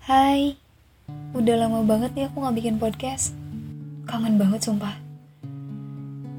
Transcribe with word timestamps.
Hai, 0.00 0.56
udah 1.36 1.60
lama 1.60 1.84
banget 1.84 2.16
nih 2.16 2.32
aku 2.32 2.40
gak 2.40 2.56
bikin 2.56 2.80
podcast. 2.80 3.36
Kangen 4.08 4.40
banget 4.40 4.64
sumpah. 4.64 4.96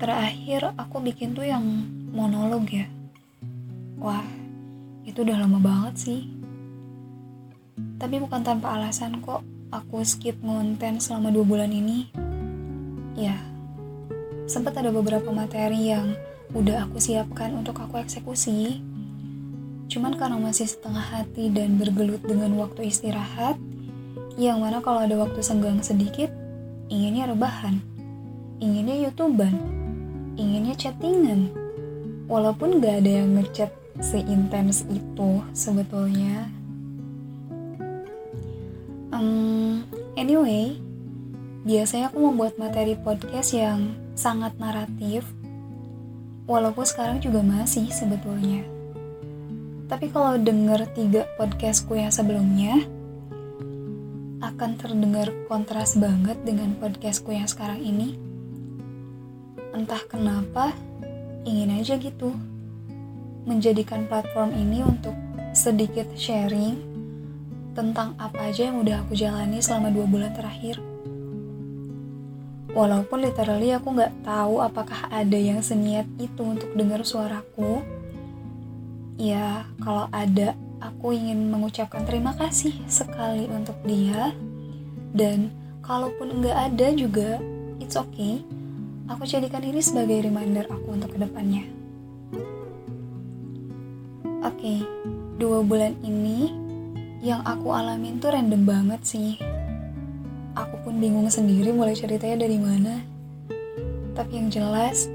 Terakhir 0.01 0.73
aku 0.81 0.97
bikin 0.97 1.37
tuh 1.37 1.45
yang 1.45 1.61
monolog 2.09 2.65
ya. 2.73 2.89
Wah, 4.01 4.25
itu 5.05 5.21
udah 5.21 5.45
lama 5.45 5.61
banget 5.61 5.93
sih. 5.93 6.25
Tapi 8.01 8.17
bukan 8.17 8.41
tanpa 8.41 8.73
alasan 8.81 9.21
kok 9.21 9.45
aku 9.69 10.01
skip 10.09 10.41
konten 10.41 10.97
selama 10.97 11.29
dua 11.29 11.45
bulan 11.45 11.69
ini. 11.69 12.09
Ya, 13.13 13.37
sempat 14.49 14.73
ada 14.73 14.89
beberapa 14.89 15.29
materi 15.29 15.93
yang 15.93 16.17
udah 16.57 16.89
aku 16.89 16.97
siapkan 16.97 17.53
untuk 17.53 17.77
aku 17.77 18.01
eksekusi. 18.01 18.81
Cuman 20.01 20.17
karena 20.17 20.41
masih 20.41 20.65
setengah 20.65 21.13
hati 21.13 21.53
dan 21.53 21.77
bergelut 21.77 22.25
dengan 22.25 22.57
waktu 22.57 22.89
istirahat, 22.89 23.53
yang 24.33 24.57
mana 24.57 24.81
kalau 24.81 25.05
ada 25.05 25.13
waktu 25.13 25.45
senggang 25.45 25.77
sedikit, 25.85 26.33
inginnya 26.89 27.29
rebahan, 27.29 27.77
inginnya 28.57 28.97
youtuber, 28.97 29.53
inginnya 30.41 30.73
chattingan. 30.73 31.53
Walaupun 32.25 32.81
gak 32.81 33.05
ada 33.05 33.21
yang 33.21 33.37
ngechat 33.37 33.69
seintens 34.01 34.89
itu 34.89 35.45
sebetulnya. 35.53 36.49
Um, 39.13 39.85
anyway, 40.17 40.81
biasanya 41.61 42.09
aku 42.09 42.25
membuat 42.25 42.57
materi 42.57 42.97
podcast 42.97 43.53
yang 43.53 43.93
sangat 44.17 44.57
naratif, 44.57 45.29
walaupun 46.49 46.89
sekarang 46.89 47.21
juga 47.21 47.45
masih 47.45 47.85
sebetulnya. 47.93 48.80
Tapi 49.91 50.07
kalau 50.07 50.39
denger 50.39 50.87
tiga 50.95 51.27
podcastku 51.35 51.99
yang 51.99 52.15
sebelumnya, 52.15 52.79
akan 54.39 54.79
terdengar 54.79 55.27
kontras 55.51 55.99
banget 55.99 56.39
dengan 56.47 56.79
podcastku 56.79 57.35
yang 57.35 57.43
sekarang 57.43 57.83
ini. 57.83 58.15
Entah 59.75 59.99
kenapa, 60.07 60.71
ingin 61.43 61.75
aja 61.75 61.99
gitu. 61.99 62.31
Menjadikan 63.43 64.07
platform 64.07 64.55
ini 64.55 64.79
untuk 64.79 65.11
sedikit 65.51 66.07
sharing 66.15 66.79
tentang 67.75 68.15
apa 68.15 68.47
aja 68.47 68.71
yang 68.71 68.79
udah 68.79 69.03
aku 69.03 69.11
jalani 69.11 69.59
selama 69.59 69.91
dua 69.91 70.07
bulan 70.07 70.31
terakhir. 70.31 70.79
Walaupun 72.71 73.27
literally 73.27 73.75
aku 73.75 73.91
nggak 73.91 74.23
tahu 74.23 74.63
apakah 74.63 75.11
ada 75.11 75.35
yang 75.35 75.59
seniat 75.59 76.07
itu 76.15 76.39
untuk 76.39 76.71
dengar 76.79 77.03
suaraku, 77.03 77.83
Ya, 79.21 79.69
kalau 79.77 80.09
ada, 80.09 80.57
aku 80.81 81.13
ingin 81.13 81.53
mengucapkan 81.53 82.09
terima 82.09 82.33
kasih 82.33 82.73
sekali 82.89 83.45
untuk 83.53 83.77
dia. 83.85 84.33
Dan 85.13 85.53
kalaupun 85.85 86.41
nggak 86.41 86.57
ada 86.73 86.89
juga, 86.97 87.37
it's 87.77 87.93
okay. 87.93 88.41
Aku 89.05 89.29
jadikan 89.29 89.61
ini 89.61 89.77
sebagai 89.77 90.25
reminder 90.25 90.65
aku 90.65 90.97
untuk 90.97 91.13
ke 91.13 91.21
depannya. 91.21 91.69
Oke, 94.41 94.57
okay, 94.57 94.79
dua 95.37 95.61
bulan 95.61 95.93
ini 96.01 96.49
yang 97.21 97.45
aku 97.45 97.69
alamin 97.77 98.17
tuh 98.17 98.33
random 98.33 98.65
banget 98.65 99.05
sih. 99.05 99.37
Aku 100.57 100.81
pun 100.81 100.97
bingung 100.97 101.29
sendiri 101.29 101.69
mulai 101.69 101.93
ceritanya 101.93 102.41
dari 102.41 102.57
mana. 102.57 103.05
Tapi 104.17 104.41
yang 104.41 104.49
jelas, 104.49 105.05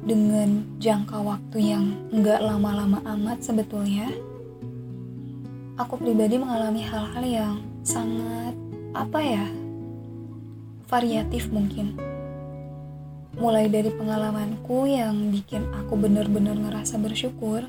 dengan 0.00 0.64
jangka 0.80 1.20
waktu 1.20 1.58
yang 1.60 1.84
nggak 2.08 2.40
lama-lama 2.40 3.04
amat 3.04 3.44
sebetulnya, 3.44 4.08
aku 5.76 6.00
pribadi 6.00 6.40
mengalami 6.40 6.80
hal-hal 6.80 7.24
yang 7.24 7.54
sangat 7.84 8.56
apa 8.96 9.20
ya 9.20 9.46
variatif 10.88 11.52
mungkin. 11.52 11.96
Mulai 13.36 13.68
dari 13.72 13.92
pengalamanku 13.92 14.88
yang 14.88 15.32
bikin 15.32 15.68
aku 15.72 15.96
benar-benar 15.96 16.56
ngerasa 16.56 16.96
bersyukur, 17.00 17.68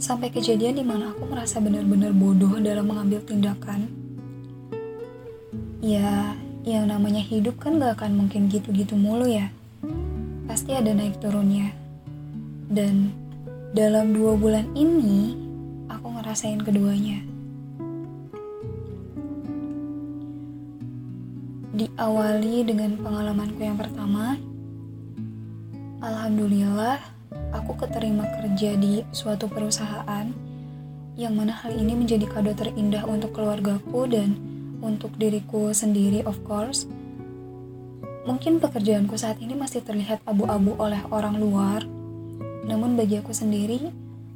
sampai 0.00 0.32
kejadian 0.32 0.80
di 0.80 0.84
mana 0.84 1.12
aku 1.12 1.28
merasa 1.28 1.60
benar-benar 1.60 2.12
bodoh 2.12 2.56
dalam 2.60 2.88
mengambil 2.88 3.20
tindakan. 3.24 3.88
Ya, 5.78 6.34
yang 6.66 6.90
namanya 6.90 7.22
hidup 7.22 7.62
kan 7.62 7.78
gak 7.78 8.02
akan 8.02 8.26
mungkin 8.26 8.50
gitu-gitu 8.50 8.98
mulu 8.98 9.30
ya 9.30 9.54
pasti 10.68 10.84
ada 10.84 10.92
naik 10.92 11.16
turunnya. 11.24 11.72
Dan 12.68 13.08
dalam 13.72 14.12
dua 14.12 14.36
bulan 14.36 14.68
ini, 14.76 15.32
aku 15.88 16.12
ngerasain 16.12 16.60
keduanya. 16.60 17.24
Diawali 21.72 22.68
dengan 22.68 23.00
pengalamanku 23.00 23.64
yang 23.64 23.80
pertama, 23.80 24.36
Alhamdulillah, 26.04 27.00
aku 27.56 27.72
keterima 27.80 28.28
kerja 28.28 28.76
di 28.76 29.00
suatu 29.08 29.48
perusahaan 29.48 30.28
yang 31.16 31.32
mana 31.32 31.56
hal 31.64 31.72
ini 31.80 31.96
menjadi 31.96 32.28
kado 32.28 32.52
terindah 32.52 33.08
untuk 33.08 33.32
keluargaku 33.32 34.04
dan 34.04 34.36
untuk 34.84 35.16
diriku 35.16 35.72
sendiri 35.72 36.20
of 36.28 36.36
course 36.44 36.84
Mungkin 38.28 38.60
pekerjaanku 38.60 39.16
saat 39.16 39.40
ini 39.40 39.56
masih 39.56 39.80
terlihat 39.80 40.20
abu-abu 40.28 40.76
oleh 40.76 41.00
orang 41.08 41.40
luar, 41.40 41.80
namun 42.68 42.92
bagi 42.92 43.16
aku 43.16 43.32
sendiri, 43.32 43.88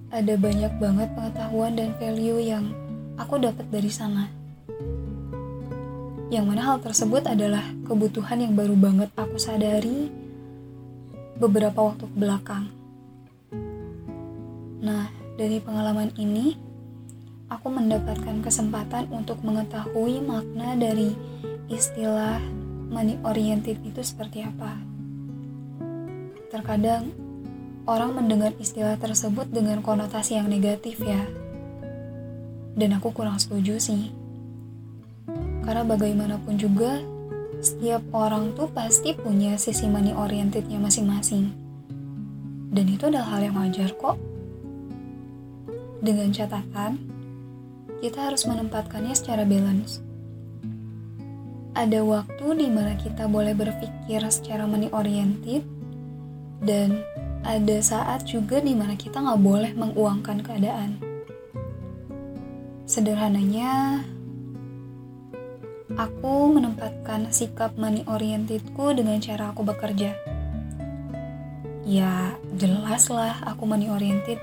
ada 0.09 0.33
banyak 0.41 0.81
banget 0.81 1.13
pengetahuan 1.13 1.77
dan 1.77 1.93
value 2.01 2.41
yang 2.41 2.73
aku 3.21 3.37
dapat 3.37 3.69
dari 3.69 3.93
sana. 3.93 4.33
Yang 6.33 6.45
mana 6.49 6.65
hal 6.65 6.81
tersebut 6.81 7.29
adalah 7.29 7.61
kebutuhan 7.85 8.41
yang 8.41 8.57
baru 8.57 8.73
banget 8.81 9.13
aku 9.13 9.37
sadari 9.37 10.09
beberapa 11.37 11.93
waktu 11.93 12.09
ke 12.09 12.17
belakang. 12.17 12.73
Nah, 14.81 15.13
dari 15.37 15.61
pengalaman 15.61 16.17
ini, 16.17 16.57
aku 17.53 17.69
mendapatkan 17.69 18.41
kesempatan 18.41 19.13
untuk 19.13 19.45
mengetahui 19.45 20.25
makna 20.25 20.81
dari 20.81 21.13
istilah 21.69 22.62
money 22.93 23.17
oriented 23.25 23.81
itu 23.83 24.05
seperti 24.05 24.45
apa. 24.45 24.77
Terkadang 26.53 27.09
orang 27.89 28.13
mendengar 28.13 28.53
istilah 28.61 29.01
tersebut 29.01 29.49
dengan 29.49 29.81
konotasi 29.81 30.37
yang 30.37 30.53
negatif 30.53 31.01
ya. 31.01 31.25
Dan 32.77 32.93
aku 33.01 33.11
kurang 33.17 33.41
setuju 33.41 33.81
sih. 33.81 34.13
Karena 35.65 35.83
bagaimanapun 35.89 36.61
juga, 36.61 37.01
setiap 37.65 38.05
orang 38.13 38.53
tuh 38.53 38.69
pasti 38.69 39.17
punya 39.17 39.57
sisi 39.57 39.89
money 39.89 40.13
orientednya 40.13 40.77
masing-masing. 40.77 41.49
Dan 42.73 42.87
itu 42.89 43.09
adalah 43.09 43.37
hal 43.37 43.49
yang 43.49 43.57
wajar 43.57 43.93
kok. 43.97 44.21
Dengan 46.03 46.35
catatan, 46.35 46.99
kita 48.03 48.29
harus 48.29 48.43
menempatkannya 48.45 49.15
secara 49.15 49.47
balance 49.47 50.12
ada 51.72 52.05
waktu 52.05 52.47
di 52.60 52.69
mana 52.69 52.93
kita 53.00 53.25
boleh 53.25 53.56
berpikir 53.56 54.21
secara 54.28 54.69
money 54.69 54.93
oriented 54.93 55.65
dan 56.60 57.00
ada 57.43 57.77
saat 57.83 58.28
juga 58.28 58.60
di 58.60 58.77
mana 58.77 58.94
kita 58.94 59.19
nggak 59.19 59.41
boleh 59.41 59.72
menguangkan 59.75 60.44
keadaan. 60.44 61.00
Sederhananya, 62.84 64.05
aku 65.97 66.53
menempatkan 66.53 67.32
sikap 67.32 67.75
money 67.81 68.05
orientedku 68.05 68.93
dengan 68.93 69.19
cara 69.19 69.50
aku 69.50 69.65
bekerja. 69.65 70.12
Ya, 71.82 72.37
jelas 72.55 73.11
lah 73.11 73.43
aku 73.49 73.65
money 73.65 73.88
oriented. 73.88 74.38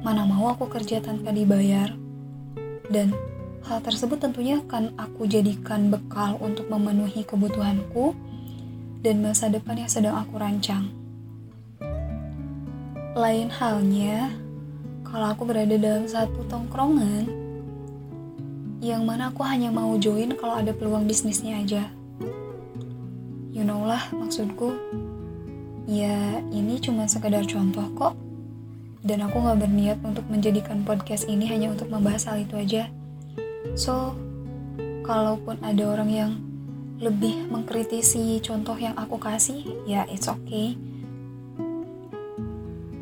Mana 0.00 0.26
mau 0.26 0.48
aku 0.50 0.66
kerja 0.66 1.04
tanpa 1.04 1.30
dibayar. 1.30 1.92
Dan 2.88 3.14
Hal 3.64 3.80
tersebut 3.80 4.20
tentunya 4.20 4.60
akan 4.60 4.92
aku 5.00 5.24
jadikan 5.24 5.88
bekal 5.88 6.36
untuk 6.36 6.68
memenuhi 6.68 7.24
kebutuhanku 7.24 8.12
dan 9.00 9.24
masa 9.24 9.48
depan 9.48 9.80
yang 9.80 9.88
sedang 9.88 10.20
aku 10.20 10.36
rancang. 10.36 10.92
Lain 13.16 13.48
halnya, 13.48 14.36
kalau 15.08 15.32
aku 15.32 15.48
berada 15.48 15.80
dalam 15.80 16.04
satu 16.04 16.44
tongkrongan, 16.44 17.24
yang 18.84 19.08
mana 19.08 19.32
aku 19.32 19.40
hanya 19.48 19.72
mau 19.72 19.96
join 19.96 20.36
kalau 20.36 20.60
ada 20.60 20.76
peluang 20.76 21.08
bisnisnya 21.08 21.56
aja. 21.64 21.88
You 23.48 23.64
know 23.64 23.80
lah 23.80 24.12
maksudku, 24.12 24.76
ya 25.88 26.44
ini 26.52 26.76
cuma 26.84 27.08
sekedar 27.08 27.48
contoh 27.48 27.88
kok. 27.96 28.12
Dan 29.00 29.24
aku 29.24 29.40
gak 29.40 29.60
berniat 29.60 30.00
untuk 30.04 30.24
menjadikan 30.28 30.84
podcast 30.84 31.28
ini 31.32 31.48
hanya 31.48 31.72
untuk 31.72 31.88
membahas 31.88 32.28
hal 32.28 32.44
itu 32.44 32.56
aja. 32.56 32.92
So, 33.72 34.12
kalaupun 35.08 35.64
ada 35.64 35.82
orang 35.88 36.10
yang 36.12 36.32
lebih 37.00 37.48
mengkritisi 37.48 38.44
contoh 38.44 38.76
yang 38.76 38.92
aku 39.00 39.16
kasih, 39.16 39.64
ya 39.88 40.04
it's 40.12 40.28
okay. 40.28 40.76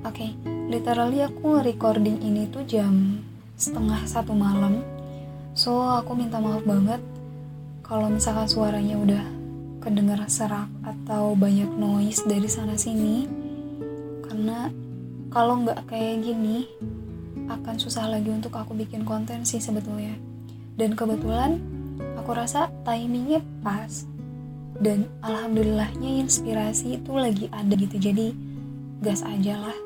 Oke, 0.06 0.14
okay, 0.14 0.30
literally 0.70 1.26
aku 1.26 1.58
recording 1.58 2.22
ini 2.22 2.46
tuh 2.46 2.62
jam 2.62 3.18
setengah 3.58 4.06
satu 4.06 4.34
malam 4.34 4.82
So, 5.52 5.84
aku 5.84 6.16
minta 6.16 6.40
maaf 6.40 6.64
banget 6.64 6.96
kalau 7.84 8.08
misalkan 8.08 8.48
suaranya 8.48 8.96
udah 8.96 9.24
kedengar 9.84 10.24
serak 10.24 10.64
atau 10.80 11.36
banyak 11.36 11.68
noise 11.76 12.24
dari 12.24 12.48
sana 12.48 12.72
sini. 12.72 13.28
Karena 14.24 14.72
kalau 15.28 15.60
nggak 15.60 15.92
kayak 15.92 16.24
gini, 16.24 16.64
akan 17.52 17.76
susah 17.76 18.08
lagi 18.08 18.32
untuk 18.32 18.56
aku 18.56 18.72
bikin 18.72 19.04
konten 19.04 19.44
sih 19.44 19.60
sebetulnya. 19.60 20.16
Dan 20.76 20.96
kebetulan 20.96 21.60
aku 22.16 22.32
rasa 22.36 22.72
timingnya 22.86 23.44
pas. 23.60 24.06
Dan 24.82 25.06
alhamdulillahnya 25.22 26.24
inspirasi 26.24 26.98
itu 26.98 27.12
lagi 27.14 27.46
ada 27.52 27.74
gitu. 27.76 27.96
Jadi 28.00 28.34
gas 29.04 29.22
aja 29.22 29.58
lah. 29.58 29.78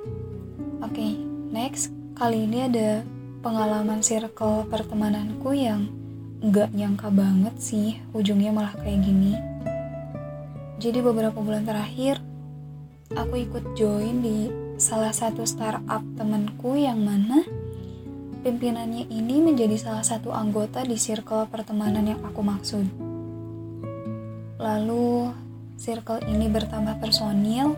Oke, 0.84 0.96
okay, 0.96 1.12
next. 1.50 1.92
Kali 2.16 2.48
ini 2.48 2.64
ada 2.64 3.04
pengalaman 3.44 4.00
circle 4.00 4.64
pertemananku 4.72 5.52
yang 5.52 5.92
nggak 6.40 6.72
nyangka 6.72 7.08
banget 7.12 7.54
sih 7.60 8.00
ujungnya 8.12 8.52
malah 8.52 8.72
kayak 8.80 9.04
gini. 9.04 9.36
Jadi 10.76 11.00
beberapa 11.00 11.40
bulan 11.40 11.64
terakhir, 11.64 12.20
aku 13.16 13.40
ikut 13.48 13.64
join 13.76 14.20
di 14.20 14.52
salah 14.76 15.12
satu 15.12 15.48
startup 15.48 16.04
temanku 16.20 16.76
yang 16.76 17.00
mana 17.00 17.40
pimpinannya 18.46 19.10
ini 19.10 19.42
menjadi 19.42 19.74
salah 19.74 20.06
satu 20.06 20.30
anggota 20.30 20.86
di 20.86 20.94
circle 20.94 21.50
pertemanan 21.50 22.06
yang 22.06 22.22
aku 22.22 22.46
maksud. 22.46 22.86
Lalu, 24.62 25.34
circle 25.74 26.22
ini 26.30 26.46
bertambah 26.46 27.02
personil 27.02 27.74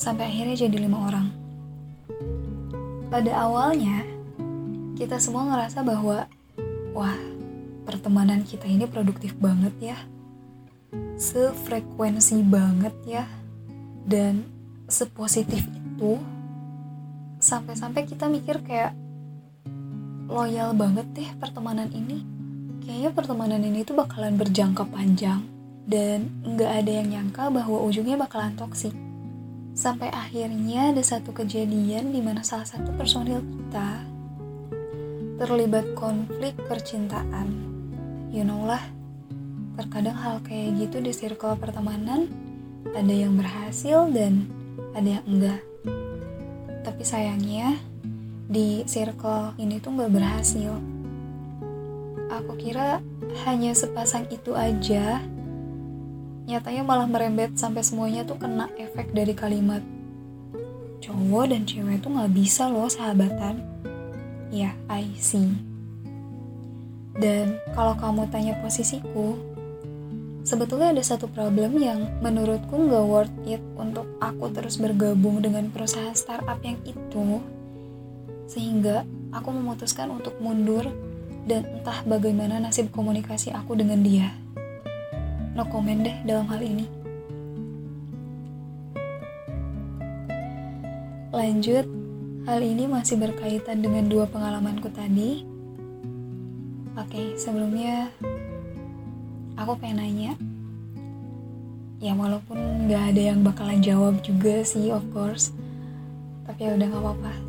sampai 0.00 0.32
akhirnya 0.32 0.64
jadi 0.64 0.80
lima 0.80 1.12
orang. 1.12 1.28
Pada 3.12 3.36
awalnya, 3.36 4.00
kita 4.96 5.20
semua 5.20 5.44
ngerasa 5.52 5.84
bahwa, 5.84 6.24
wah, 6.96 7.20
pertemanan 7.84 8.48
kita 8.48 8.64
ini 8.64 8.88
produktif 8.88 9.36
banget 9.36 9.92
ya. 9.92 9.98
Sefrekuensi 11.20 12.40
banget 12.48 12.96
ya. 13.04 13.28
Dan 14.08 14.48
sepositif 14.88 15.68
itu 15.68 16.16
sampai-sampai 17.44 18.08
kita 18.08 18.24
mikir 18.32 18.64
kayak 18.64 18.96
loyal 20.28 20.76
banget 20.76 21.08
deh 21.16 21.30
pertemanan 21.40 21.88
ini. 21.90 22.22
Kayaknya 22.84 23.10
pertemanan 23.16 23.60
ini 23.64 23.80
tuh 23.82 23.96
bakalan 23.96 24.36
berjangka 24.36 24.84
panjang. 24.88 25.40
Dan 25.88 26.44
nggak 26.44 26.84
ada 26.84 26.92
yang 27.00 27.08
nyangka 27.08 27.48
bahwa 27.48 27.80
ujungnya 27.88 28.20
bakalan 28.20 28.52
toksik. 28.54 28.92
Sampai 29.72 30.12
akhirnya 30.12 30.92
ada 30.92 31.00
satu 31.00 31.32
kejadian 31.32 32.12
di 32.12 32.20
mana 32.20 32.44
salah 32.44 32.68
satu 32.68 32.92
personil 32.92 33.40
kita 33.40 34.04
terlibat 35.40 35.96
konflik 35.96 36.52
percintaan. 36.68 37.48
You 38.28 38.44
know 38.44 38.68
lah 38.68 38.84
terkadang 39.78 40.18
hal 40.18 40.42
kayak 40.42 40.76
gitu 40.82 40.98
di 40.98 41.14
circle 41.14 41.54
pertemanan 41.54 42.26
ada 42.92 43.14
yang 43.14 43.38
berhasil 43.38 44.10
dan 44.10 44.50
ada 44.92 45.22
yang 45.22 45.24
enggak. 45.24 45.62
Tapi 46.82 47.02
sayangnya 47.06 47.78
di 48.48 48.80
circle 48.88 49.52
ini 49.60 49.76
tuh 49.76 49.92
nggak 49.92 50.08
berhasil. 50.08 50.72
Aku 52.32 52.56
kira 52.56 53.04
hanya 53.44 53.76
sepasang 53.76 54.24
itu 54.32 54.56
aja. 54.56 55.20
Nyatanya 56.48 56.80
malah 56.80 57.04
merembet 57.04 57.60
sampai 57.60 57.84
semuanya 57.84 58.24
tuh 58.24 58.40
kena 58.40 58.72
efek 58.80 59.12
dari 59.12 59.36
kalimat 59.36 59.84
cowok 61.04 61.44
dan 61.52 61.62
cewek 61.68 62.00
tuh 62.00 62.10
nggak 62.10 62.32
bisa 62.32 62.72
loh 62.72 62.88
sahabatan. 62.88 63.60
Ya 64.48 64.72
I 64.88 65.12
see. 65.20 65.52
Dan 67.20 67.60
kalau 67.76 68.00
kamu 68.00 68.32
tanya 68.32 68.56
posisiku 68.64 69.36
sebetulnya 70.40 70.96
ada 70.96 71.04
satu 71.04 71.28
problem 71.28 71.76
yang 71.76 72.08
menurutku 72.24 72.80
nggak 72.80 73.04
worth 73.04 73.36
it 73.44 73.60
untuk 73.76 74.08
aku 74.24 74.48
terus 74.56 74.80
bergabung 74.80 75.44
dengan 75.44 75.68
perusahaan 75.68 76.16
startup 76.16 76.56
yang 76.64 76.80
itu 76.88 77.44
sehingga 78.48 79.04
aku 79.28 79.52
memutuskan 79.52 80.08
untuk 80.08 80.40
mundur 80.40 80.88
dan 81.44 81.68
entah 81.68 82.00
bagaimana 82.08 82.56
nasib 82.56 82.88
komunikasi 82.88 83.52
aku 83.52 83.76
dengan 83.76 84.00
dia. 84.00 84.32
No 85.52 85.68
comment 85.68 86.00
deh 86.00 86.16
dalam 86.24 86.48
hal 86.48 86.60
ini. 86.64 86.88
Lanjut 91.28 91.84
hal 92.48 92.60
ini 92.64 92.88
masih 92.88 93.20
berkaitan 93.20 93.84
dengan 93.84 94.08
dua 94.08 94.24
pengalamanku 94.24 94.88
tadi. 94.88 95.44
Oke 96.96 97.36
sebelumnya 97.36 98.08
aku 99.60 99.76
pengen 99.76 100.00
nanya. 100.00 100.32
Ya 101.98 102.14
walaupun 102.14 102.88
nggak 102.88 103.02
ada 103.12 103.22
yang 103.34 103.44
bakalan 103.44 103.84
jawab 103.84 104.24
juga 104.24 104.64
sih 104.64 104.88
of 104.88 105.04
course. 105.12 105.52
Tapi 106.48 106.64
ya 106.64 106.80
udah 106.80 106.86
nggak 106.88 107.04
apa-apa 107.04 107.47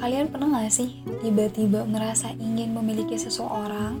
kalian 0.00 0.32
pernah 0.32 0.48
nggak 0.48 0.72
sih 0.72 1.04
tiba-tiba 1.20 1.84
merasa 1.84 2.32
ingin 2.40 2.72
memiliki 2.72 3.20
seseorang 3.20 4.00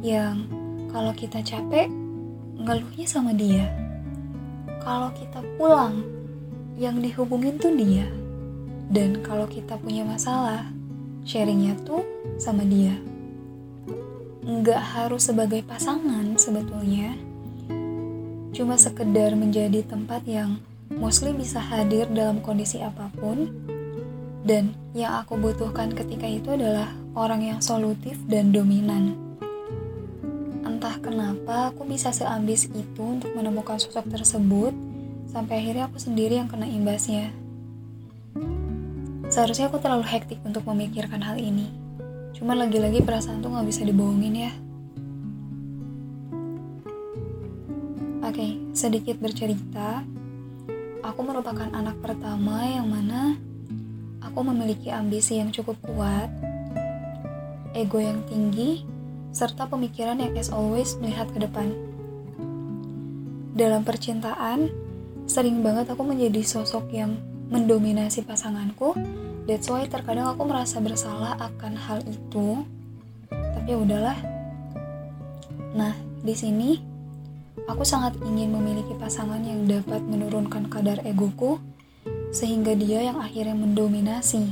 yang 0.00 0.48
kalau 0.90 1.12
kita 1.12 1.44
capek 1.44 1.92
ngeluhnya 2.56 3.06
sama 3.06 3.36
dia 3.36 3.68
kalau 4.80 5.12
kita 5.12 5.44
pulang 5.60 6.02
yang 6.80 6.98
dihubungin 7.04 7.60
tuh 7.60 7.72
dia 7.76 8.08
dan 8.90 9.18
kalau 9.22 9.50
kita 9.50 9.74
punya 9.76 10.06
masalah 10.06 10.70
sharingnya 11.26 11.74
tuh 11.82 12.06
sama 12.38 12.62
dia. 12.62 12.94
Nggak 14.46 14.82
harus 14.94 15.26
sebagai 15.26 15.66
pasangan 15.66 16.38
sebetulnya. 16.38 17.18
Cuma 18.54 18.78
sekedar 18.78 19.34
menjadi 19.34 19.82
tempat 19.82 20.22
yang 20.24 20.62
mostly 20.88 21.34
bisa 21.34 21.58
hadir 21.58 22.06
dalam 22.14 22.38
kondisi 22.38 22.78
apa 22.78 23.10
pun. 23.18 23.50
Dan 24.46 24.78
yang 24.94 25.26
aku 25.26 25.34
butuhkan 25.34 25.90
ketika 25.90 26.30
itu 26.30 26.54
adalah 26.54 26.94
orang 27.18 27.42
yang 27.42 27.58
solutif 27.58 28.14
dan 28.30 28.54
dominan. 28.54 29.18
Entah 30.62 31.02
kenapa 31.02 31.74
aku 31.74 31.82
bisa 31.82 32.14
seambis 32.14 32.70
itu 32.70 33.02
untuk 33.02 33.34
menemukan 33.34 33.82
sosok 33.82 34.06
tersebut, 34.06 34.70
sampai 35.26 35.66
akhirnya 35.66 35.90
aku 35.90 35.98
sendiri 35.98 36.38
yang 36.38 36.46
kena 36.46 36.70
imbasnya. 36.70 37.34
Seharusnya 39.26 39.66
aku 39.66 39.82
terlalu 39.82 40.06
hektik 40.06 40.38
untuk 40.46 40.62
memikirkan 40.70 41.18
hal 41.26 41.42
ini. 41.42 41.66
Cuma 42.30 42.54
lagi-lagi 42.54 43.02
perasaan 43.02 43.42
tuh 43.42 43.50
gak 43.50 43.66
bisa 43.66 43.82
dibohongin 43.82 44.46
ya. 44.46 44.52
Oke, 48.22 48.62
sedikit 48.70 49.18
bercerita. 49.18 50.06
Aku 51.02 51.20
merupakan 51.26 51.66
anak 51.74 51.98
pertama 51.98 52.62
yang 52.70 52.86
mana 52.86 53.34
aku 54.26 54.42
memiliki 54.42 54.90
ambisi 54.90 55.38
yang 55.38 55.54
cukup 55.54 55.78
kuat, 55.86 56.28
ego 57.72 58.02
yang 58.02 58.26
tinggi, 58.26 58.82
serta 59.30 59.70
pemikiran 59.70 60.18
yang 60.18 60.34
as 60.34 60.50
always 60.50 60.98
melihat 60.98 61.30
ke 61.30 61.38
depan. 61.38 61.70
Dalam 63.56 63.86
percintaan, 63.86 64.68
sering 65.24 65.62
banget 65.64 65.88
aku 65.92 66.02
menjadi 66.04 66.42
sosok 66.44 66.90
yang 66.92 67.16
mendominasi 67.48 68.26
pasanganku. 68.26 68.92
That's 69.46 69.70
why 69.70 69.86
terkadang 69.86 70.34
aku 70.34 70.42
merasa 70.44 70.82
bersalah 70.82 71.38
akan 71.38 71.72
hal 71.78 72.02
itu. 72.04 72.66
Tapi 73.30 73.68
ya 73.70 73.78
udahlah. 73.78 74.18
Nah, 75.78 75.94
di 76.20 76.34
sini 76.34 76.80
aku 77.70 77.86
sangat 77.86 78.18
ingin 78.26 78.50
memiliki 78.50 78.92
pasangan 78.98 79.40
yang 79.40 79.64
dapat 79.70 80.02
menurunkan 80.02 80.66
kadar 80.66 80.98
egoku 81.06 81.62
sehingga 82.36 82.76
dia 82.76 83.00
yang 83.00 83.16
akhirnya 83.16 83.56
mendominasi, 83.56 84.44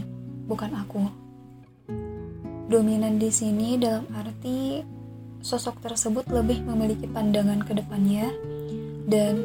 bukan 0.49 0.73
aku. 0.73 1.05
Dominan 2.73 3.21
di 3.21 3.29
sini 3.29 3.77
dalam 3.77 4.09
arti 4.17 4.81
sosok 5.45 5.85
tersebut 5.85 6.25
lebih 6.33 6.65
memiliki 6.65 7.05
pandangan 7.05 7.61
ke 7.61 7.77
depannya 7.77 8.33
dan 9.05 9.45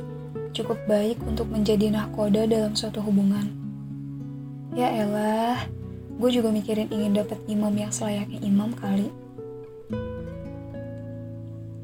cukup 0.56 0.80
baik 0.88 1.20
untuk 1.28 1.52
menjadi 1.52 1.92
nahkoda 1.92 2.48
dalam 2.48 2.80
suatu 2.80 3.04
hubungan. 3.04 3.52
Ya 4.72 4.88
elah, 4.88 5.60
gue 6.16 6.30
juga 6.32 6.48
mikirin 6.48 6.88
ingin 6.96 7.20
dapat 7.20 7.44
imam 7.52 7.76
yang 7.76 7.92
selayaknya 7.92 8.40
imam 8.40 8.72
kali. 8.72 9.12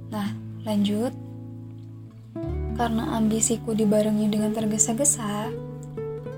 Nah, 0.08 0.32
lanjut. 0.64 1.12
Karena 2.80 3.20
ambisiku 3.20 3.76
dibarengi 3.76 4.28
dengan 4.32 4.52
tergesa-gesa, 4.56 5.52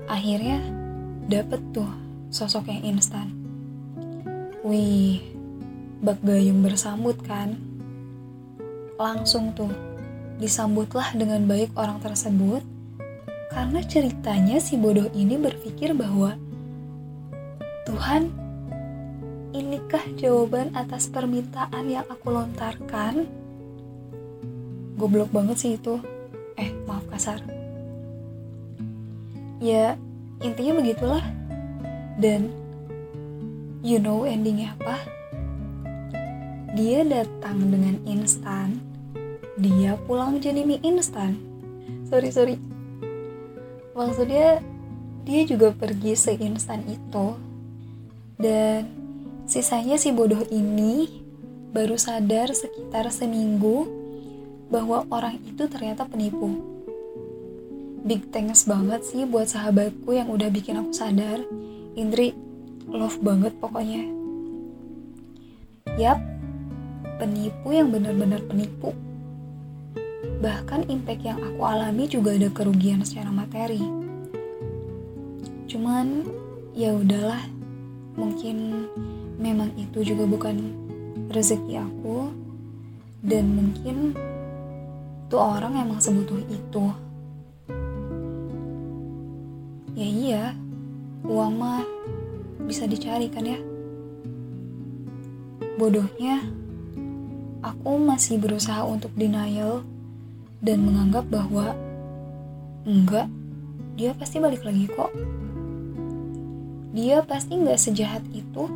akhirnya 0.08 0.64
dapet 1.28 1.60
tuh 1.76 1.88
sosok 2.32 2.72
yang 2.72 2.96
instan. 2.96 3.30
Wih, 4.64 5.20
bak 6.00 6.18
gayung 6.24 6.64
bersambut 6.64 7.20
kan? 7.22 7.60
Langsung 8.96 9.54
tuh 9.54 9.70
disambutlah 10.40 11.14
dengan 11.14 11.44
baik 11.44 11.76
orang 11.76 12.00
tersebut 12.00 12.64
karena 13.52 13.80
ceritanya 13.84 14.56
si 14.58 14.80
bodoh 14.80 15.06
ini 15.12 15.36
berpikir 15.36 15.92
bahwa 15.94 16.34
Tuhan 17.86 18.28
inikah 19.56 20.04
jawaban 20.20 20.72
atas 20.76 21.08
permintaan 21.08 21.84
yang 21.88 22.04
aku 22.08 22.32
lontarkan? 22.32 23.24
Goblok 24.98 25.30
banget 25.30 25.56
sih 25.56 25.72
itu. 25.78 26.02
Eh, 26.58 26.74
maaf 26.84 27.06
kasar. 27.06 27.57
Ya, 29.58 29.98
intinya 30.42 30.78
begitulah. 30.78 31.24
Dan 32.18 32.50
you 33.82 34.02
know 34.02 34.26
endingnya 34.26 34.74
apa? 34.78 34.96
Dia 36.74 37.02
datang 37.02 37.70
dengan 37.70 37.98
instan, 38.06 38.78
dia 39.58 39.98
pulang 40.06 40.38
jadi 40.38 40.62
mie 40.62 40.82
instan. 40.82 41.38
Sorry, 42.06 42.30
sorry. 42.30 42.56
Maksudnya, 43.98 44.62
dia 45.26 45.40
juga 45.42 45.74
pergi 45.74 46.14
seinstan 46.14 46.86
itu. 46.86 47.34
Dan 48.38 48.98
Sisanya 49.48 49.96
si 49.96 50.12
bodoh 50.12 50.44
ini 50.52 51.08
baru 51.72 51.96
sadar 51.96 52.52
sekitar 52.52 53.08
seminggu 53.08 53.88
bahwa 54.68 55.08
orang 55.08 55.40
itu 55.40 55.64
ternyata 55.72 56.04
penipu. 56.04 56.52
Big 58.08 58.32
thanks 58.32 58.64
banget 58.64 59.04
sih 59.04 59.28
buat 59.28 59.52
sahabatku 59.52 60.16
yang 60.16 60.32
udah 60.32 60.48
bikin 60.48 60.80
aku 60.80 60.96
sadar. 60.96 61.44
Indri, 61.92 62.32
love 62.88 63.20
banget 63.20 63.52
pokoknya. 63.60 64.08
Yap, 66.00 66.16
penipu 67.20 67.68
yang 67.68 67.92
benar-benar 67.92 68.40
penipu. 68.48 68.96
Bahkan 70.40 70.88
impact 70.88 71.20
yang 71.20 71.36
aku 71.36 71.60
alami 71.60 72.08
juga 72.08 72.32
ada 72.32 72.48
kerugian 72.48 73.04
secara 73.04 73.28
materi. 73.28 73.84
Cuman 75.68 76.24
ya 76.72 76.96
udahlah, 76.96 77.44
mungkin 78.16 78.88
memang 79.36 79.76
itu 79.76 80.00
juga 80.00 80.24
bukan 80.24 80.56
rezeki 81.28 81.76
aku 81.76 82.32
dan 83.20 83.52
mungkin 83.52 84.16
tuh 85.28 85.44
orang 85.44 85.76
emang 85.76 86.00
sebutuh 86.00 86.40
itu 86.48 87.07
ya 89.98 90.06
iya 90.06 90.44
uang 91.26 91.52
mah 91.58 91.82
bisa 92.62 92.86
dicari 92.86 93.26
kan 93.26 93.42
ya? 93.42 93.58
Bodohnya 95.74 96.46
aku 97.66 97.98
masih 97.98 98.38
berusaha 98.38 98.86
untuk 98.86 99.10
denial 99.18 99.82
dan 100.62 100.86
menganggap 100.86 101.26
bahwa 101.26 101.74
enggak 102.86 103.26
dia 103.98 104.14
pasti 104.14 104.38
balik 104.38 104.62
lagi 104.62 104.86
kok. 104.86 105.10
Dia 106.94 107.26
pasti 107.26 107.58
nggak 107.58 107.82
sejahat 107.82 108.22
itu. 108.30 108.70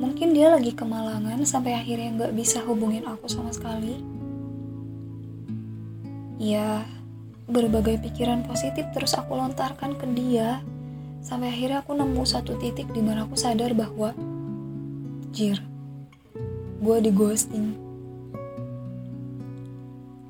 Mungkin 0.00 0.36
dia 0.36 0.52
lagi 0.52 0.76
kemalangan 0.76 1.40
sampai 1.48 1.76
akhirnya 1.80 2.12
nggak 2.16 2.36
bisa 2.36 2.60
hubungin 2.68 3.08
aku 3.08 3.24
sama 3.28 3.52
sekali. 3.52 4.00
Ya, 6.40 6.84
berbagai 7.50 8.00
pikiran 8.00 8.46
positif 8.46 8.86
terus 8.94 9.12
aku 9.18 9.36
lontarkan 9.36 9.98
ke 9.98 10.06
dia. 10.14 10.62
Sampai 11.20 11.52
akhirnya 11.52 11.84
aku 11.84 11.92
nemu 11.92 12.22
satu 12.24 12.56
titik 12.56 12.88
di 12.96 13.04
mana 13.04 13.28
aku 13.28 13.36
sadar 13.36 13.76
bahwa 13.76 14.16
Jir, 15.30 15.60
gue 16.80 16.96
di 17.04 17.10
ghosting. 17.12 17.76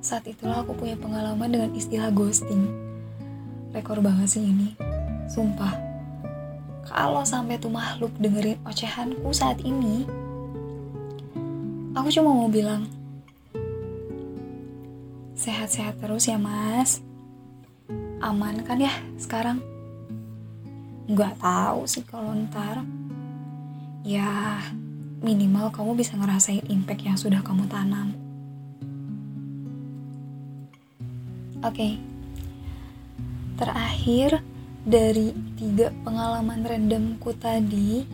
Saat 0.02 0.26
itulah 0.26 0.66
aku 0.66 0.74
punya 0.74 0.98
pengalaman 0.98 1.48
dengan 1.48 1.70
istilah 1.76 2.10
ghosting. 2.10 2.68
Rekor 3.70 4.02
banget 4.02 4.34
sih 4.34 4.42
ini, 4.42 4.74
sumpah 5.30 5.90
kalau 6.90 7.22
sampai 7.22 7.54
tuh 7.54 7.70
makhluk 7.70 8.10
dengerin 8.18 8.58
ocehanku 8.66 9.30
saat 9.30 9.62
ini, 9.62 10.02
aku 11.94 12.10
cuma 12.10 12.34
mau 12.34 12.50
bilang, 12.50 12.90
sehat-sehat 15.38 16.02
terus 16.02 16.26
ya 16.26 16.34
mas. 16.34 16.98
Aman 18.20 18.60
kan 18.68 18.76
ya 18.76 18.92
sekarang? 19.16 19.64
Gak 21.08 21.40
tahu 21.40 21.88
sih 21.88 22.04
kalau 22.04 22.36
ntar. 22.36 22.84
Ya, 24.04 24.60
minimal 25.24 25.72
kamu 25.72 25.96
bisa 25.96 26.20
ngerasain 26.20 26.68
impact 26.68 27.00
yang 27.00 27.16
sudah 27.16 27.40
kamu 27.40 27.64
tanam. 27.72 28.12
Oke. 31.64 31.76
Okay. 31.76 31.92
Terakhir, 33.56 34.40
dari 34.84 35.36
tiga 35.56 35.92
pengalaman 36.04 36.64
randomku 36.64 37.36
tadi, 37.36 38.04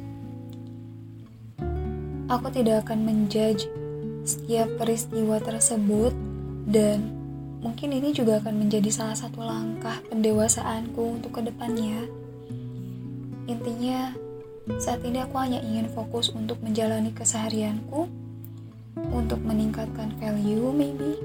aku 2.27 2.47
tidak 2.51 2.87
akan 2.87 3.07
menjudge 3.07 3.71
setiap 4.27 4.67
peristiwa 4.79 5.39
tersebut 5.39 6.11
dan 6.67 7.16
mungkin 7.67 7.99
ini 7.99 8.15
juga 8.15 8.39
akan 8.39 8.63
menjadi 8.63 8.95
salah 8.95 9.19
satu 9.19 9.43
langkah 9.43 9.99
pendewasaanku 10.07 11.19
untuk 11.19 11.35
ke 11.35 11.51
depannya. 11.51 12.07
Intinya, 13.51 14.15
saat 14.79 15.03
ini 15.03 15.19
aku 15.19 15.35
hanya 15.43 15.59
ingin 15.59 15.91
fokus 15.91 16.31
untuk 16.31 16.63
menjalani 16.63 17.11
keseharianku, 17.11 18.07
untuk 19.11 19.43
meningkatkan 19.43 20.15
value 20.23 20.71
maybe, 20.71 21.19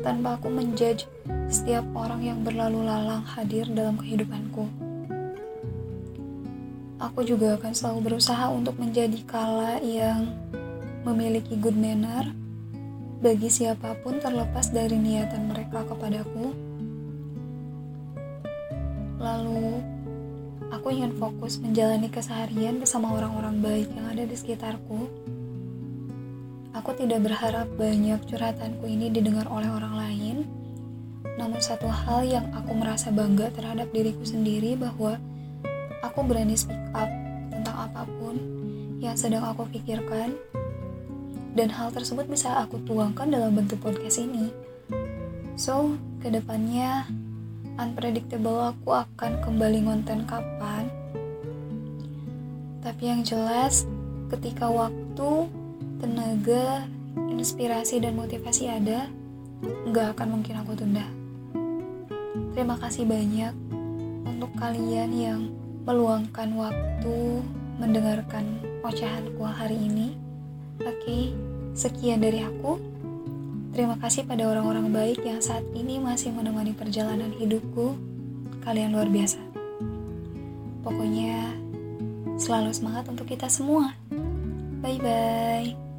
tanpa 0.00 0.40
aku 0.40 0.48
menjudge 0.48 1.04
setiap 1.52 1.84
orang 1.92 2.24
yang 2.24 2.40
berlalu 2.40 2.88
lalang 2.88 3.20
hadir 3.20 3.68
dalam 3.68 4.00
kehidupanku. 4.00 4.64
Aku 6.96 7.28
juga 7.28 7.60
akan 7.60 7.76
selalu 7.76 8.08
berusaha 8.08 8.48
untuk 8.48 8.80
menjadi 8.80 9.20
kala 9.28 9.84
yang 9.84 10.32
memiliki 11.04 11.60
good 11.60 11.76
manner 11.76 12.41
bagi 13.22 13.46
siapa 13.46 13.94
pun 14.02 14.18
terlepas 14.18 14.74
dari 14.74 14.98
niatan 14.98 15.46
mereka 15.46 15.86
kepadaku. 15.86 16.50
Lalu, 19.22 19.78
aku 20.74 20.86
ingin 20.90 21.14
fokus 21.14 21.62
menjalani 21.62 22.10
keseharian 22.10 22.82
bersama 22.82 23.14
orang-orang 23.14 23.62
baik 23.62 23.88
yang 23.94 24.10
ada 24.10 24.26
di 24.26 24.34
sekitarku. 24.34 25.06
Aku 26.74 26.90
tidak 26.98 27.22
berharap 27.22 27.70
banyak 27.78 28.18
curhatanku 28.26 28.90
ini 28.90 29.06
didengar 29.14 29.46
oleh 29.46 29.70
orang 29.70 29.94
lain 29.94 30.36
namun 31.36 31.60
satu 31.64 31.88
hal 31.88 32.28
yang 32.28 32.46
aku 32.52 32.76
merasa 32.76 33.08
bangga 33.08 33.48
terhadap 33.56 33.88
diriku 33.90 34.24
sendiri 34.24 34.76
bahwa 34.76 35.16
aku 36.04 36.20
berani 36.28 36.58
speak 36.58 36.80
up 36.92 37.08
tentang 37.48 37.76
apa 37.88 38.04
pun 38.20 38.36
yang 39.00 39.16
sedang 39.16 39.42
aku 39.42 39.64
pikirkan 39.72 40.36
dan 41.52 41.68
hal 41.68 41.92
tersebut 41.92 42.24
bisa 42.28 42.64
aku 42.64 42.80
tuangkan 42.84 43.28
dalam 43.28 43.52
bentuk 43.52 43.80
podcast 43.80 44.20
ini. 44.20 44.48
So, 45.56 46.00
ke 46.24 46.32
depannya 46.32 47.04
unpredictable 47.76 48.72
aku 48.72 49.04
akan 49.04 49.40
kembali 49.44 49.84
ngonten 49.84 50.24
kapan. 50.24 50.88
Tapi 52.82 53.02
yang 53.04 53.22
jelas, 53.22 53.86
ketika 54.32 54.66
waktu, 54.66 55.46
tenaga, 56.02 56.88
inspirasi, 57.30 58.02
dan 58.02 58.18
motivasi 58.18 58.66
ada, 58.66 59.06
nggak 59.62 60.18
akan 60.18 60.40
mungkin 60.40 60.58
aku 60.58 60.74
tunda. 60.74 61.06
Terima 62.52 62.76
kasih 62.80 63.06
banyak 63.06 63.54
untuk 64.26 64.50
kalian 64.58 65.10
yang 65.14 65.40
meluangkan 65.86 66.52
waktu 66.58 67.44
mendengarkan 67.78 68.58
ocehanku 68.82 69.42
hari 69.46 69.78
ini. 69.78 70.21
Oke, 70.86 71.34
sekian 71.76 72.22
dari 72.22 72.42
aku. 72.42 72.78
Terima 73.72 73.96
kasih 73.96 74.28
pada 74.28 74.44
orang-orang 74.44 74.92
baik 74.92 75.24
yang 75.24 75.40
saat 75.40 75.64
ini 75.72 75.96
masih 75.96 76.28
menemani 76.34 76.76
perjalanan 76.76 77.32
hidupku. 77.32 77.96
Kalian 78.62 78.92
luar 78.92 79.08
biasa. 79.08 79.40
Pokoknya 80.84 81.56
selalu 82.36 82.70
semangat 82.74 83.08
untuk 83.08 83.30
kita 83.30 83.48
semua. 83.48 83.96
Bye 84.82 85.00
bye. 85.00 85.91